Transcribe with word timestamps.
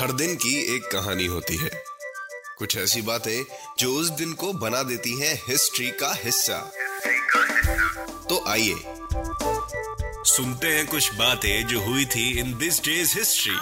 हर 0.00 0.12
दिन 0.12 0.34
की 0.34 0.76
एक 0.76 0.82
कहानी 0.82 1.26
होती 1.26 1.56
है। 1.56 1.70
कुछ 2.58 2.76
ऐसी 2.76 3.02
बातें 3.02 3.44
जो 3.78 3.92
उस 3.92 4.08
दिन 4.08 4.32
को 4.32 4.52
बना 4.52 4.82
देती 4.82 5.20
हैं 5.20 5.42
हिस्ट्री 5.48 5.90
का 5.90 6.14
हिस्सा। 6.24 6.72
तो 8.28 8.44
आइए 8.48 8.74
सुनते 10.24 10.66
हैं 10.66 10.86
कुछ 10.86 11.14
बातें 11.14 11.66
जो 11.66 11.80
हुई 11.80 12.04
थी 12.04 12.38
in 12.38 12.58
this 12.58 12.84
day's 12.84 13.18
history! 13.18 13.54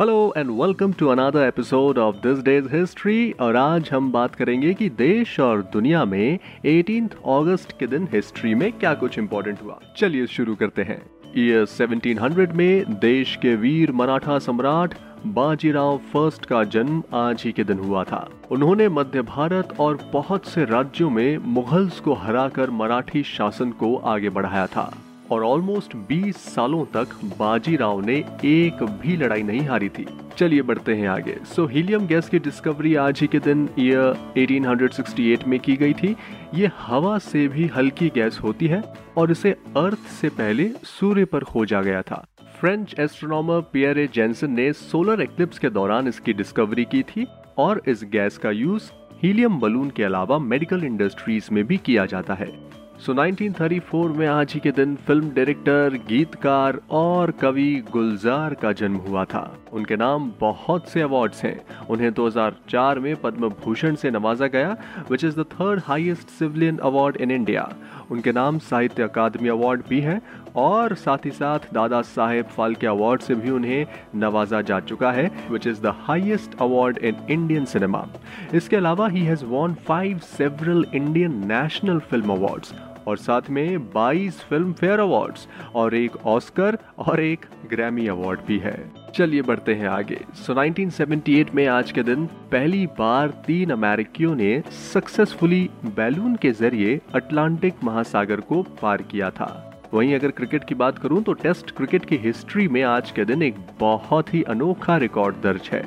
Hello 0.00 0.34
and 0.36 0.50
welcome 0.50 0.92
to 0.92 1.08
another 1.08 1.40
episode 1.48 1.98
of 1.98 2.16
this 2.16 2.38
day's 2.38 2.66
history 2.76 3.32
और 3.32 3.56
आज 3.56 3.90
हम 3.92 4.12
बात 4.12 4.34
करेंगे 4.34 4.74
कि 4.74 4.88
देश 4.88 5.40
और 5.40 5.62
दुनिया 5.62 6.04
में 6.04 6.38
18th 6.66 7.14
अगस्त 7.14 7.76
के 7.80 7.86
दिन 7.86 8.08
हिस्ट्री 8.14 8.54
में 8.54 8.72
क्या 8.72 8.94
कुछ 8.94 9.18
इंपॉर्टेंट 9.18 9.62
हुआ। 9.62 9.80
चलिए 9.96 10.26
शुरू 10.26 10.54
करते 10.54 10.82
हैं। 10.82 11.17
ईयर 11.36 11.64
1700 11.66 12.52
में 12.52 12.98
देश 12.98 13.36
के 13.36 13.54
वीर 13.56 13.92
मराठा 13.92 14.38
सम्राट 14.38 14.94
बाजीराव 15.26 15.98
फ़र्स्ट 15.98 16.46
का 16.46 16.64
जन्म 16.64 17.02
आज 17.14 17.42
ही 17.44 17.52
के 17.52 17.64
दिन 17.64 17.78
हुआ 17.78 18.04
था। 18.04 18.30
उन्होंने 18.50 18.88
मध्य 18.88 19.22
भारत 19.22 19.74
और 19.80 19.98
बहुत 20.12 20.46
से 20.46 20.64
राज्यों 20.64 21.10
में 21.10 21.38
मुगल्स 21.38 22.00
को 22.00 22.14
हराकर 22.14 22.70
मराठी 22.70 23.22
शासन 23.22 23.70
को 23.70 23.96
आगे 23.96 24.30
बढ़ाया 24.30 24.66
था। 24.66 24.94
और 25.30 25.44
ऑलमोस्ट 25.44 25.96
20 26.08 26.36
सालों 26.36 26.84
तक 26.84 27.14
बाजीराव 27.38 28.00
ने 28.00 28.16
एक 28.44 28.82
भी 29.02 29.16
लड़ाई 29.16 29.42
नहीं 29.42 29.60
हारी 29.60 29.88
थी। 29.88 30.06
चलिए 30.36 30.62
बढ़ते 30.62 30.94
हैं 30.94 31.08
आगे। 31.08 31.36
सो 31.44 31.66
हीलियम 31.66 32.06
गैस 32.06 32.28
की 32.28 32.38
डिस्कवरी 32.38 32.94
आज 32.94 33.20
ही 33.20 33.26
के 33.26 33.38
दिन 33.38 33.68
ईयर 33.78 34.34
1868 34.36 35.46
में 35.46 35.60
की 35.60 35.76
गई 35.76 35.92
थी। 35.92 36.16
ये 36.54 36.70
हवा 36.78 37.18
से 37.18 37.48
भी 37.48 37.66
हल्की 37.66 38.08
गैस 38.08 38.38
होती 38.42 38.66
है 38.66 38.82
और 39.16 39.30
इसे 39.30 39.50
अर्थ 39.76 39.98
से 39.98 40.28
पहले 40.28 40.70
सूर्य 40.84 41.24
पर 41.24 41.44
खोजा 41.44 41.82
गया 41.82 42.02
था। 42.02 42.26
फ्रेंच 42.60 42.94
एस्ट्रोनॉमर 42.98 43.60
पियरे 43.60 44.08
जेंसन 44.14 44.50
ने 44.50 44.72
सोलर 44.72 45.22
एक्लिप्स 45.22 45.58
के 45.58 45.70
दौरान 45.70 46.08
इसकी 46.08 46.32
डिस्कवरी 46.32 46.84
की 46.84 47.02
थी 47.02 47.26
और 47.58 47.82
इस 47.88 48.04
गैस 48.04 48.38
का 48.38 48.50
यूज़ 48.50 48.90
हीलियम 49.22 49.58
बलून 49.60 49.90
के 49.90 50.04
अलावा 50.04 50.38
मेडिकल 50.38 50.84
इंडस्ट्रीज़ 50.84 51.48
में 51.52 51.64
भी 51.66 51.76
किया 51.76 52.06
जाता 52.06 52.34
है। 52.34 52.78
सो 53.06 53.12
so, 53.12 53.18
1934 53.18 54.16
में 54.16 54.26
आज 54.26 54.52
ही 54.54 54.60
के 54.60 54.70
दिन 54.70 54.94
फ़िल्म 54.96 55.30
डायरेक्टर 55.30 55.98
गीतकार 56.08 56.78
और 56.90 57.30
कवि 57.30 57.84
गुलजार 57.92 58.54
का 58.54 58.72
जन्म 58.72 58.96
हुआ 58.96 59.24
था। 59.24 59.42
उनके 59.72 59.96
नाम 59.96 60.32
बहुत 60.40 60.88
से 60.88 61.00
अवार्ड्स 61.00 61.44
हैं। 61.44 61.86
उन्हें 61.90 62.12
2004 62.12 62.98
में 62.98 63.14
पद्म 63.16 63.48
भूषण 63.48 63.94
से 63.94 64.10
नवाजा 64.10 64.46
गया 64.46 64.76
which 65.10 65.24
is 65.24 65.40
the 65.40 65.44
third 65.52 65.82
highest 65.86 66.28
civilian 66.28 66.78
award 66.78 67.16
in 67.16 67.30
India 67.30 67.68
उनके 68.10 68.32
नाम 68.32 68.58
साहित्य 68.58 69.02
अकादमी 69.02 69.48
अवार्ड 69.48 69.82
भी 69.88 70.00
है 70.00 70.20
और 70.56 70.94
साथ 70.94 71.24
ही 71.24 71.30
साथ 71.30 71.72
दादा 71.74 72.02
साहेब 72.02 72.46
फाल्के 72.46 72.86
अवार्ड 72.86 73.20
से 73.20 73.34
भी 73.34 73.50
उन्हें 73.50 73.86
नवाजा 74.16 74.60
जा 74.60 74.80
चुका 74.80 75.12
है 75.12 75.30
which 75.50 75.66
is 75.66 75.82
the 75.82 75.94
highest 75.98 76.58
award 76.60 76.98
in 76.98 77.16
Indian 77.30 77.64
cinema 77.64 78.06
इसके 78.54 78.76
अलावा 78.76 79.08
he 79.08 79.20
has 79.20 79.44
won 79.44 79.74
five 79.74 80.18
several 80.18 80.84
Indian 80.94 81.46
national 81.52 81.98
film 82.00 82.32
awards 82.32 82.74
और 83.08 83.16
साथ 83.16 83.50
में 83.50 83.90
22 83.92 84.40
फ़िल्म 84.40 84.72
फेयर 84.72 85.00
अवार्ड्स 85.00 85.48
और 85.74 85.94
एक 85.94 86.16
ऑस्कर 86.26 86.78
और 86.98 87.20
एक 87.20 87.46
ग्रैमी 87.70 88.06
अवार्ड 88.06 88.40
भी 88.46 88.58
है। 88.58 88.76
चलिए 89.14 89.42
बढ़ते 89.42 89.74
हैं 89.74 89.88
आगे। 89.88 90.20
सो 90.34 90.52
so, 90.52 90.58
1978 90.58 91.54
में 91.54 91.66
आज 91.66 91.92
के 91.92 92.02
दिन 92.02 92.26
पहली 92.26 92.86
बार 92.86 93.28
तीन 93.46 93.70
अमेरिकियों 93.70 94.34
ने 94.34 94.62
सक्सेसफुली 94.92 95.70
बैलून 95.84 96.36
के 96.36 96.50
ज़रिए 96.52 97.00
अटलांटिक 97.14 97.84
महासागर 97.84 98.40
को 98.40 98.62
पार 98.82 99.02
किया 99.02 99.30
था। 99.30 99.64
वहीं 99.94 100.14
अगर 100.14 100.30
क्रिकेट 100.30 100.64
की 100.64 100.74
बात 100.74 100.98
करूँ 100.98 101.22
तो 101.22 101.32
टेस्ट 101.32 101.70
क्रिकेट 101.70 102.04
की 102.04 102.16
हिस्ट्री 102.16 102.68
में 102.68 102.82
आज 102.82 103.10
के 103.10 103.24
दिन 103.24 103.42
एक 103.42 103.54
बहुत 103.80 104.34
ही 104.34 104.42
अनोखा 104.42 104.96
रिकॉर्ड 104.96 105.36
दर्ज 105.42 105.70
है। 105.72 105.82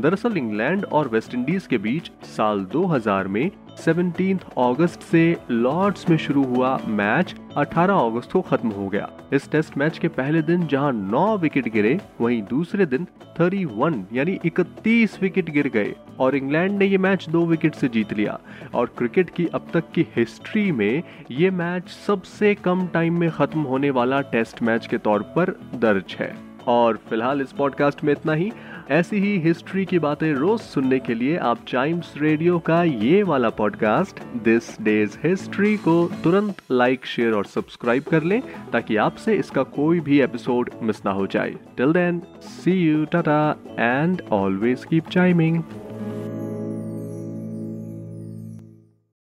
दरअसल 0.00 0.36
इंग्लैंड 0.36 0.84
और 0.84 1.08
वेस्ट 1.08 1.34
इंडीज 1.34 1.66
के 1.66 1.78
बीच 1.78 2.10
साल 2.24 2.64
2000 2.64 3.26
में 3.26 3.50
17 3.76 4.38
अगस्त 4.58 5.02
से 5.02 5.36
लॉर्ड्स 5.50 6.08
में 6.10 6.16
शुरू 6.16 6.44
हुआ 6.44 6.78
मैच 6.86 7.34
18 7.56 7.98
अगस्त 8.00 8.32
को 8.32 8.40
खत्म 8.40 8.68
हो 8.68 8.88
गया। 8.88 9.08
इस 9.32 9.50
टेस्ट 9.50 9.76
मैच 9.78 9.98
के 9.98 10.08
पहले 10.08 10.42
दिन 10.42 10.66
जहाँ 10.66 10.92
9 10.92 11.36
विकेट 11.38 11.68
गिरे, 11.68 12.00
वहीं 12.20 12.42
दूसरे 12.42 12.86
दिन 12.86 13.06
31 13.38 14.04
यानी 14.12 14.38
31 14.44 15.18
विकेट 15.22 15.50
गिर 15.50 15.68
गए 15.68 15.94
और 16.20 16.36
इंग्लैंड 16.36 16.78
ने 16.78 16.86
ये 16.86 16.98
मैच 16.98 17.28
दो 17.28 17.44
विकेट 17.46 17.74
से 17.74 17.88
जीत 17.88 18.12
लिया। 18.12 18.38
और 18.74 18.94
क्रिकेट 18.98 19.30
की 19.30 19.46
अब 19.46 19.66
तक 19.74 19.90
की 19.94 20.06
हिस्ट्री 20.16 20.72
में 20.72 21.02
ये 21.30 21.50
मैच 21.50 21.88
सबसे 22.06 22.54
कम 22.54 22.86
टाइम 22.86 23.20
में 23.20 23.30
खत्म 23.30 23.60
होने 23.60 23.90
वाला 23.90 24.20
टेस्ट 24.20 24.62
मैच 24.62 24.86
के 24.86 24.98
तौर 24.98 25.22
पर 25.22 25.50
दर्ज 25.74 26.16
है। 26.20 26.45
और 26.66 26.96
फ़िलहाल 27.08 27.40
इस 27.40 27.52
पॉडकास्ट 27.52 28.04
में 28.04 28.12
इतना 28.12 28.32
ही। 28.32 28.50
ऐसी 28.90 29.16
ही 29.16 29.36
हिस्ट्री 29.38 29.84
की 29.84 29.98
बातें 29.98 30.32
रोज 30.32 30.60
सुनने 30.60 30.98
के 30.98 31.14
लिए 31.14 31.36
आप 31.36 31.58
टाइम्स 31.72 32.12
रेडियो 32.16 32.58
का 32.58 32.82
ये 32.82 33.22
वाला 33.22 33.50
पॉडकास्ट 33.50 34.22
दिस 34.44 34.70
डेज़ 34.82 35.16
हिस्ट्री 35.24 35.76
को 35.76 36.10
तुरंत 36.24 36.62
लाइक 36.70 37.06
शेयर 37.06 37.32
और 37.32 37.44
सब्सक्राइब 37.44 38.02
कर 38.02 38.22
लें, 38.22 38.40
ताकि 38.72 38.96
आपसे 38.96 39.34
इसका 39.34 39.62
कोई 39.62 40.00
भी 40.00 40.20
एपिसोड 40.20 40.70
मिस 40.82 41.04
ना 41.04 41.10
हो 41.10 41.26
जाए। 41.26 41.54
Till 41.76 41.92
then 41.92 42.22
see 42.42 42.72
you 42.72 43.04
tata 43.04 43.56
and 43.78 44.22
always 44.32 44.84
keep 44.84 45.08
chiming 45.08 45.62